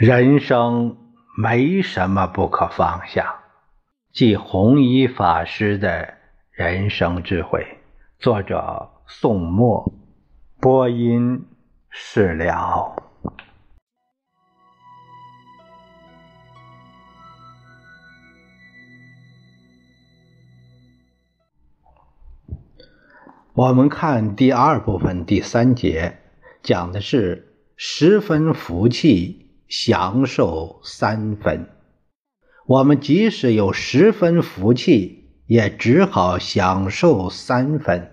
[0.00, 0.96] 人生
[1.36, 3.34] 没什么不可放下，
[4.14, 6.14] 即弘一法师的
[6.52, 7.66] 人生智慧。
[8.18, 9.92] 作者：宋墨，
[10.58, 11.44] 播音：
[11.90, 12.96] 释了。
[23.52, 26.20] 我们看第二部分第三节，
[26.62, 29.39] 讲的是十分福气。
[29.70, 31.68] 享受三分，
[32.66, 38.10] 我们即使有十分福气，也只好享受三分，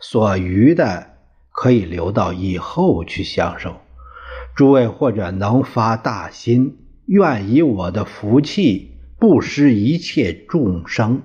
[0.00, 1.08] 所余的
[1.52, 3.76] 可以留到以后去享受。
[4.56, 11.20] 诸位或者能发大心，愿以我的福气布施一切众生，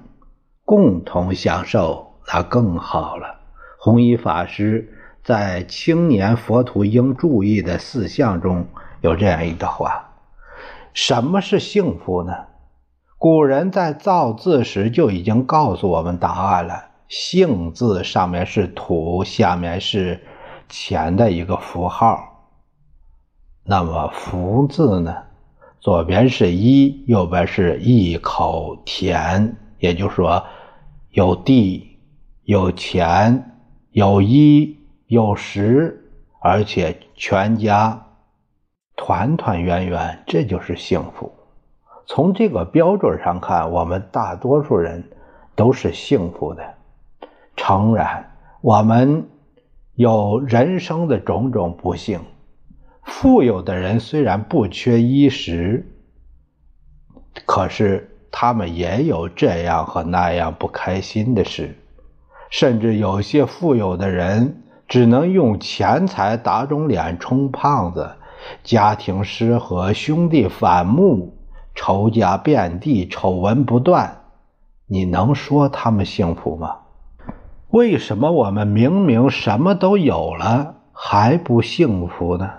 [0.66, 3.40] 共同享受，那更好了。
[3.80, 4.94] 弘一法师
[5.24, 8.68] 在《青年佛徒应注意的四项》中。
[9.02, 10.10] 有这样一段话：
[10.94, 12.34] 什么是幸福呢？
[13.18, 16.86] 古人在造字时就已经告诉我们答案了。
[17.08, 20.22] 幸字上面是土，下面是
[20.70, 22.52] 钱的一个符号。
[23.64, 25.16] 那么福字呢？
[25.80, 30.46] 左边是一，右边是一口田，也就是说
[31.12, 31.98] 有地、
[32.44, 33.58] 有钱、
[33.92, 34.78] 有衣、
[35.08, 36.10] 有食，
[36.42, 38.06] 而且全家。
[39.02, 41.32] 团团圆圆，这就是幸福。
[42.06, 45.10] 从这个标准上看，我们大多数人
[45.56, 46.62] 都是幸福的。
[47.56, 49.30] 诚然，我们
[49.96, 52.20] 有人生的种种不幸。
[53.04, 55.88] 富有的人虽然不缺衣食，
[57.46, 61.74] 可是他们也有这样和那样不开心的事。
[62.50, 68.18] 甚至有些富有的人只能用钱财打肿脸充胖子。
[68.64, 71.38] 家庭失和，兄弟反目，
[71.76, 74.22] 仇家遍地，丑闻不断，
[74.88, 76.78] 你能说他们幸福吗？
[77.70, 82.50] 为什么我们明明什么都有了还不幸福呢？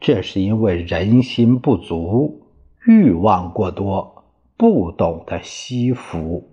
[0.00, 2.42] 这是因为人心不足，
[2.86, 4.24] 欲望过多，
[4.56, 6.50] 不懂得惜福。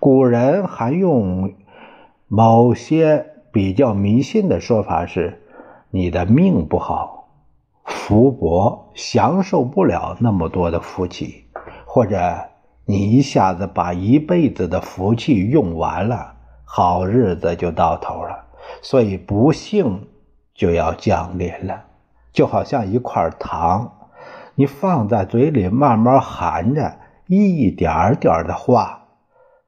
[0.00, 1.54] 古人还用
[2.26, 5.42] 某些比较迷信的说法是：
[5.90, 7.23] 你的命不好。
[7.84, 11.44] 福薄，享受不了那么多的福气，
[11.84, 12.18] 或者
[12.86, 16.34] 你一下子把一辈子的福气用完了，
[16.64, 18.46] 好日子就到头了，
[18.80, 20.08] 所以不幸
[20.54, 21.84] 就要降临了。
[22.32, 23.92] 就好像一块糖，
[24.54, 26.96] 你放在嘴里慢慢含着，
[27.26, 29.04] 一点点的化，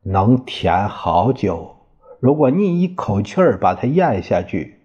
[0.03, 1.77] 能甜好久。
[2.19, 4.81] 如果你一口气儿把它咽下去，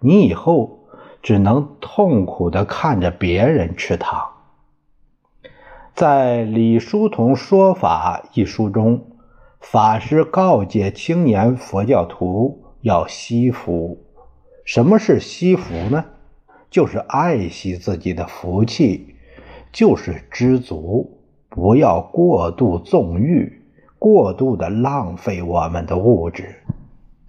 [0.00, 0.80] 你以后。
[1.22, 4.28] 只能痛苦地看着别人吃糖。
[5.94, 9.06] 在《李叔同说法》一书中，
[9.60, 14.04] 法师告诫青年佛教徒要惜福。
[14.64, 16.04] 什么是惜福呢？
[16.70, 19.14] 就是爱惜自己的福气，
[19.70, 23.62] 就是知足，不要过度纵欲，
[23.98, 26.56] 过度的浪费我们的物质。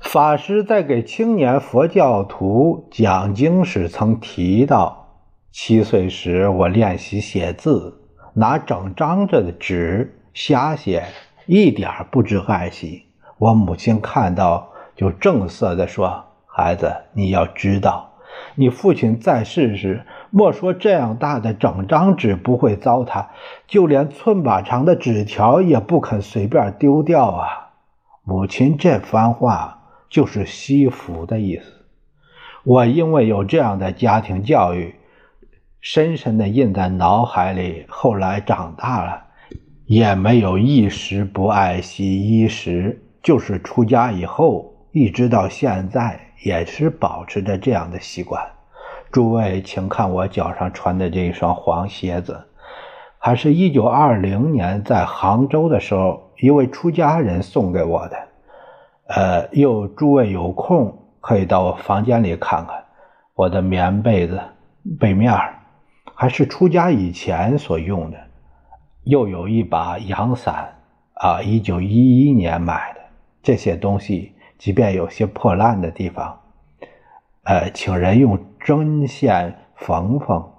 [0.04, 5.08] 法师在给青年佛教徒讲经时曾提到：
[5.52, 8.02] 七岁时我练习写字，
[8.34, 11.06] 拿整张着的纸瞎写，
[11.48, 13.06] 一点不知爱惜。
[13.40, 18.12] 我母亲看到就正色地说：“孩子，你要知道，
[18.56, 23.28] 你父亲在世时，莫说这样大的整张纸不会糟蹋，
[23.66, 27.72] 就连寸把长的纸条也不肯随便丢掉啊。”
[28.24, 29.80] 母亲这番话。
[30.14, 31.64] 就是惜福的意思。
[32.64, 34.94] 我因为有这样的家庭教育，
[35.82, 37.88] 深深的印在脑海里。
[37.90, 39.24] 后来长大了，
[39.88, 43.02] 也没有一时不爱惜衣食。
[43.24, 48.46] 就是出家以后，一直到现在，也是保持着这样的习惯。
[49.12, 52.40] 诸位，请看我脚上穿的这一双黄鞋子，
[53.18, 58.16] 还是一九二零年在杭州的时候，一位出家人送给我的。
[59.08, 62.84] 呃，又诸位有空可以到我房间里看看，
[63.36, 64.42] 我的棉被子
[64.98, 65.38] 被面
[66.16, 68.18] 还是出家以前所用的，
[69.04, 70.74] 又有一把阳伞
[71.16, 73.02] 啊，一九一一年买的。
[73.42, 76.40] 这些东西即便有些破烂的地方，
[77.44, 80.50] 呃，请人用针线缝缝，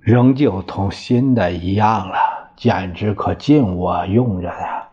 [0.00, 2.16] 仍旧同新的一样了，
[2.56, 4.88] 简直可尽我用着呀。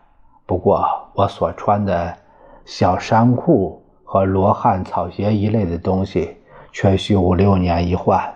[0.46, 2.16] 不过我所穿的。
[2.64, 6.36] 小衫裤和罗汉草鞋一类的东西，
[6.72, 8.34] 却需五六年一换。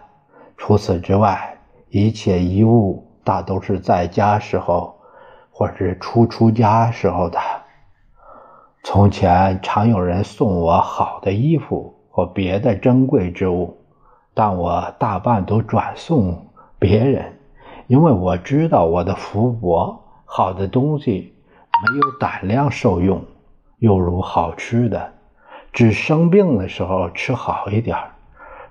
[0.57, 1.59] 除此之外，
[1.91, 4.97] 一切衣物大都是在家时候，
[5.51, 7.39] 或是出出家时候的。
[8.83, 13.77] 从前常有人送我好的衣服或别的珍贵之物，
[14.33, 16.47] 但我大半都转送
[16.79, 17.37] 别人，
[17.87, 21.35] 因为我知道我的福薄，好的东西
[21.83, 23.21] 没有胆量受用，
[23.79, 25.13] 又如好吃的，
[25.73, 27.97] 只生病的时候吃好一点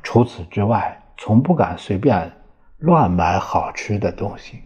[0.02, 2.32] 除此之外，从不敢随便
[2.78, 4.60] 乱买好吃的东西。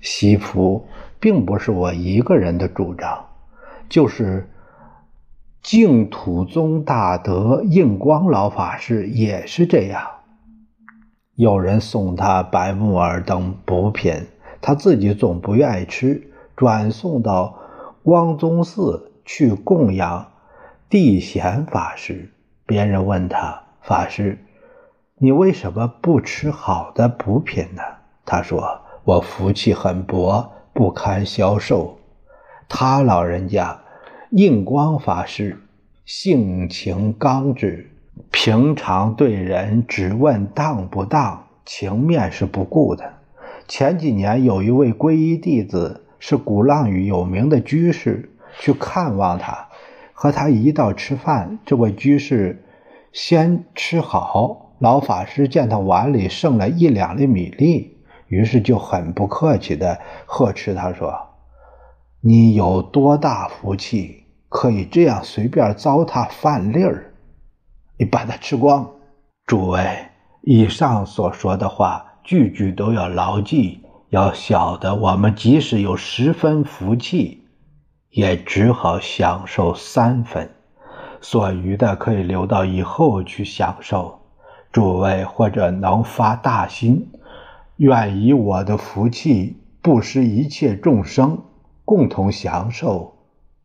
[0.00, 0.86] 西服
[1.18, 3.26] 并不是我一个人的主张，
[3.88, 4.48] 就是
[5.62, 10.02] 净土宗大德印光老法师也是这样。
[11.34, 14.26] 有人送他白木耳等补品，
[14.60, 17.58] 他自己总不愿意吃，转送到
[18.02, 20.32] 光宗寺去供养
[20.88, 22.32] 地贤法师。
[22.64, 24.38] 别人问他法师。
[25.18, 27.82] 你为什么不吃好的补品呢？
[28.24, 31.98] 他说：“我福气很薄，不堪消受。”
[32.68, 33.80] 他老人家
[34.30, 35.58] 印光法师
[36.04, 37.90] 性情刚直，
[38.30, 43.14] 平常对人只问当不当，情面是不顾的。
[43.66, 49.68] 前几年有一位皈依弟子，是鼓浪屿有名的居士，去看望他，
[50.12, 51.58] 和他一道吃饭。
[51.64, 52.64] 这位居士
[53.12, 54.74] 先吃好。
[54.78, 61.18] 老法师见他碗里剩了一两粒米粒，于是就很不客气地呵斥他说
[62.20, 67.14] ：“你有多大福气，可以这样随便糟蹋饭粒儿？
[67.98, 68.86] 你把它吃光！”
[69.46, 70.08] 诸位，
[70.42, 73.80] 以上所说的话，句句都要牢记，
[74.10, 77.45] 要晓得，我们即使有十分福气，
[78.16, 80.48] 也只好享受三分，
[81.20, 84.20] 所余的可以留到以后去享受。
[84.72, 87.10] 诸位或者能发大心，
[87.76, 91.42] 愿以我的福气布施一切众生，
[91.84, 93.18] 共同享受，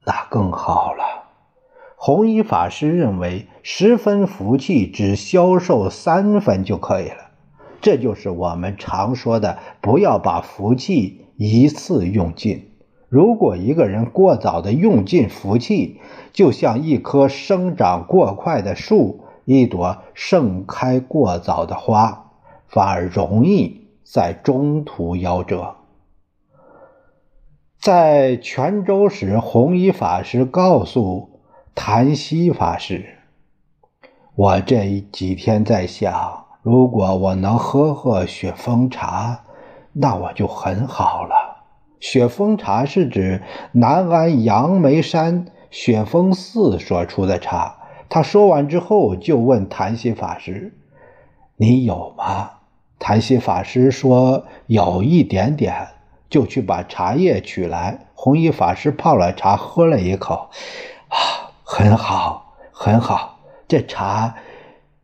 [0.06, 1.04] 那更好了。
[1.96, 7.32] 弘一法师认为，十分福气只消受三分就可以了。
[7.80, 12.71] 这就是我们常说的，不要把福气一次用尽。
[13.12, 16.00] 如果一个人过早的用尽福气，
[16.32, 19.26] 就像一棵生长过快的树。
[19.44, 22.32] 一朵盛开过早的花，
[22.68, 25.76] 反而容易在中途夭折。
[27.82, 31.42] 在泉州时，弘一法师告诉
[31.74, 33.18] 谭西法师
[34.36, 39.44] ：“我这几天在想，如果我能喝喝雪峰茶，
[39.92, 41.41] 那我就很好了。
[42.02, 47.78] 雪峰茶是指南安杨梅山雪峰寺所出的茶。”
[48.10, 50.74] 他说完之后，就问谭西法师
[51.56, 52.50] ：“你有吗？”
[53.00, 55.88] 谭西法师说：“有一点点。”
[56.30, 58.08] 就去把茶叶取来。
[58.14, 60.50] 弘一法师泡了茶，喝了一口，
[61.10, 63.40] 啊，很好，很好。
[63.68, 64.36] 这茶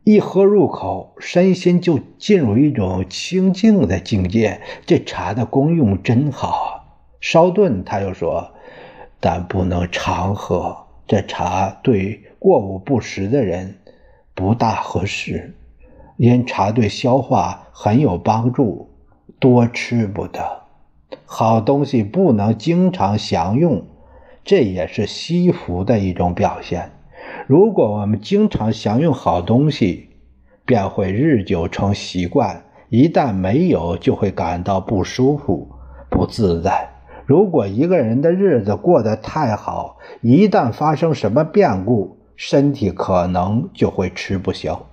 [0.04, 4.62] 一喝入口，身心就进入一种清净的境界。
[4.86, 6.77] 这茶的功用真好。
[7.20, 8.52] 稍顿，他又说
[9.20, 10.76] ：“但不能常喝。
[11.06, 13.78] 这茶对……”过午不食的人
[14.32, 15.56] 不大合适，
[16.16, 18.90] 因茶对消化很有帮助，
[19.40, 20.62] 多吃不得。
[21.26, 23.82] 好东西不能经常享用，
[24.44, 26.92] 这也是惜福的一种表现。
[27.48, 30.10] 如果我们经常享用好东西，
[30.64, 35.68] 便会日久成习惯，一旦没有，就会感到不舒服、
[36.08, 36.88] 不自在。
[37.28, 44.86] 如果一个人的日子过得太好，一旦发生什么变故，身体可能就会吃不消。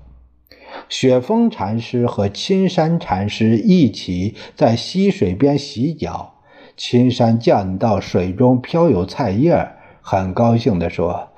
[0.90, 6.34] 雪峰禅师和青山禅师一起在溪水边洗脚，
[6.76, 9.70] 青山见到水中漂有菜叶，
[10.02, 11.30] 很高兴地说：“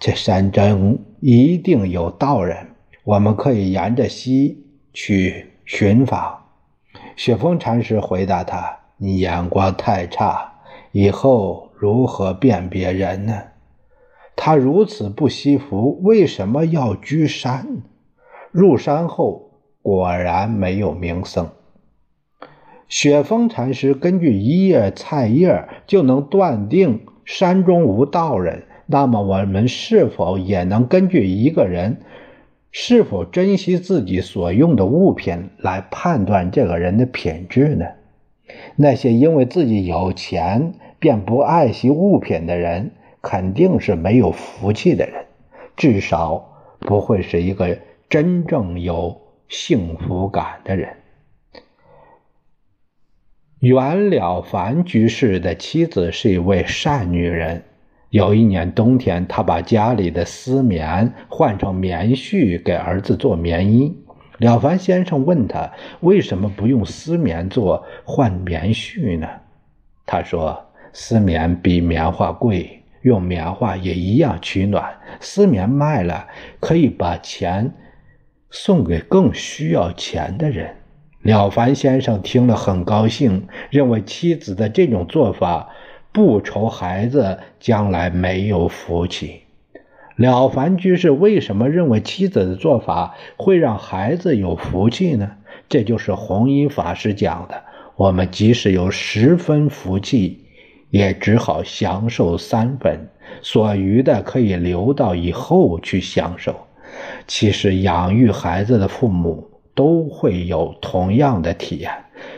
[0.00, 2.70] 这山中一定有道人，
[3.04, 6.40] 我们可以沿着溪去寻访。”
[7.14, 10.52] 雪峰禅师回答他：“你眼光太差，
[10.92, 13.34] 以后如何辨别人呢？”
[14.36, 17.82] 他如此不惜福，为什么要居山？
[18.52, 19.50] 入山后
[19.82, 21.48] 果然没有名声。
[22.88, 32.00] 雪峰禅师根据一叶菜叶就能断定山中无道人，那么我们是否也能根据一个人
[32.72, 37.86] 是否珍惜自己所用的物品来判断这个人的品质呢？
[38.76, 42.92] 那些因为自己有钱便不爱惜物品的人。
[43.22, 45.26] 肯定是没有福气的人，
[45.76, 47.76] 至少不会是一个
[48.08, 50.88] 真正有幸福感的人。
[53.58, 57.62] 袁了凡居士的妻子是一位善女人。
[58.08, 63.94] 有一年冬天，她把家里的丝棉换成棉絮，给儿子做棉衣。
[64.40, 65.70] 了凡先生问他
[66.00, 69.28] 为什么不用丝棉做换棉絮呢？
[70.06, 74.92] 他说：“丝棉比棉花贵，用棉花也一样取暖。
[75.20, 76.26] 丝棉卖了，
[76.58, 77.70] 可以把钱
[78.50, 80.74] 送给更需要钱的人。”
[81.22, 85.68] 了凡先生听了很高兴，认为妻子的这种做法
[86.12, 89.42] 不愁孩子将来没有福气。
[90.20, 95.30] 了凡居士为什么认为妻子的做法会让孩子有福气呢？
[95.70, 97.62] 这就是弘一法师讲的：
[97.96, 100.44] 我们即使有十分福气，
[100.90, 103.08] 也只好享受三分，
[103.40, 106.54] 所余的可以留到以后去享受。
[107.26, 109.48] 其实养育孩子的父母。
[109.72, 111.90] 都会有同样的体验。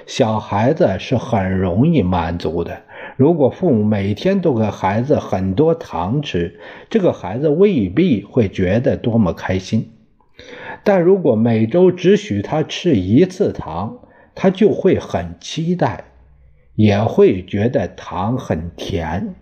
[0.06, 2.82] 小孩子是很容易满足的。
[3.16, 9.92] 如果父母每天都给孩子很多糖吃，这个孩子未必会觉得多么开心。
[10.82, 13.98] 但如果每周只许他吃一次糖，
[14.34, 16.04] 他就会很期待，
[16.74, 19.34] 也会觉得糖很甜，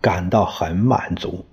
[0.00, 1.44] 感到很满足。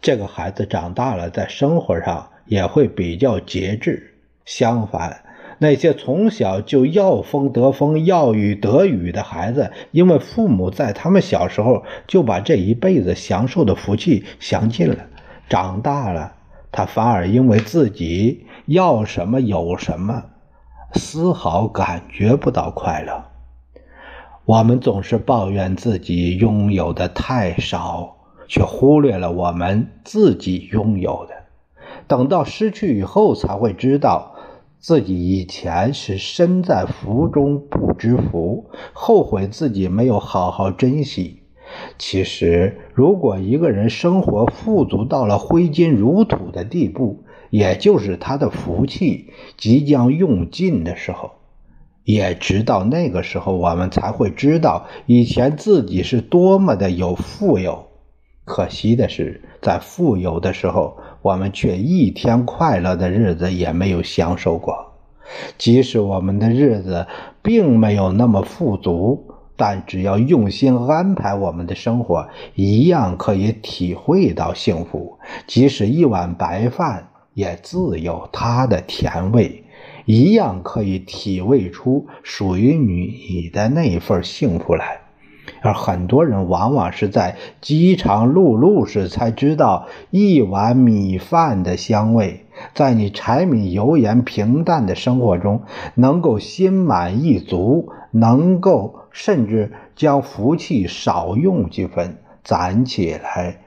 [0.00, 4.14] 这个孩子长大了，在生活上也会比较节制。
[4.44, 5.22] 相反，
[5.62, 14.96] 那些从小就要风得风、要雨得雨的孩子，因为父母在他们小时候就把这一辈子享受的福气享尽了，
[15.48, 16.34] 长大了，
[16.72, 20.24] 他反而因为自己要什么有什么，
[20.94, 23.26] 丝毫感觉不到快乐。
[24.44, 28.16] 我们总是抱怨自己拥有的太少，
[28.48, 31.34] 却忽略了我们自己拥有的。
[32.08, 34.31] 等到失去以后，才会知道。
[34.82, 41.44] 自己以前是身在福中不知福，后悔自己没有好好珍惜。
[41.98, 51.30] 其实，如果一个人生活富足到了挥金如土的地步，也就是他的福气即将用尽的时候。
[52.02, 57.86] 也直到那个时候，我们才会知道以前自己是多么的有富有。
[58.44, 60.96] 可惜的是，在富有的时候。
[61.22, 64.94] 我们却一天快乐的日子也没有享受过，
[65.56, 67.06] 即使我们的日子
[67.42, 75.20] 并没有那么富足，但只要用心安排我们的生活，一样可以体会到幸福。
[75.46, 79.62] 即使一碗白饭也自有它的甜味，
[80.06, 85.01] 一样可以体味出属于你的那份幸福来。
[85.62, 92.46] 而很多人往往是在饥肠辘辘时才知道一碗米饭的香味。
[92.74, 95.62] 在你柴米油盐平淡的生活中，
[95.94, 103.62] 能够心满意足，能够甚至将福气少用几分，攒起来，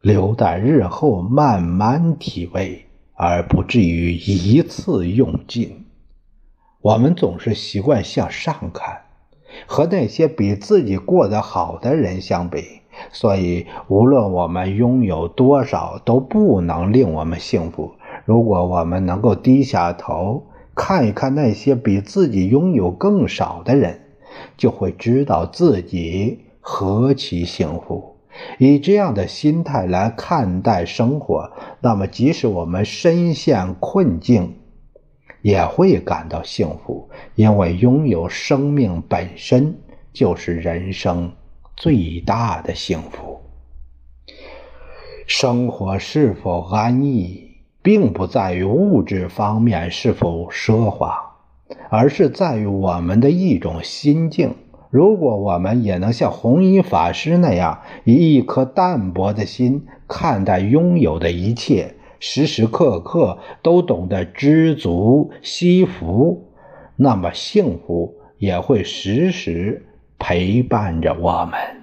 [0.00, 5.84] 留待日后慢慢体味，而不至于一次用尽。
[6.80, 9.02] 我们总是习惯向上看。
[9.66, 12.64] 和那些比自己过得好的人相比，
[13.12, 17.92] 所以无论我们拥有多少，都不能令我们幸福。
[18.24, 24.00] 如果我们能够低下头看一看那些比自己拥有更少的人，
[24.56, 28.16] 就会知道自己何其幸福。
[28.58, 31.50] 以这样的心态来看待生活，
[31.80, 34.54] 那么即使我们身陷困境，
[35.42, 39.78] 也会感到幸福，因为拥有生命本身
[40.12, 41.32] 就是人生
[41.76, 43.40] 最大的幸福。
[45.26, 51.36] 生活是否安逸，并不在于物质方面是否奢华，
[51.88, 54.54] 而是在于我们的一种心境。
[54.90, 61.94] 如果我们也能像弘一法师那样，以一颗淡泊的心看待拥有的一切。
[62.20, 66.52] 时时刻刻都懂得知足惜福，
[66.94, 69.86] 那么幸福也会时时
[70.18, 71.79] 陪伴着我们。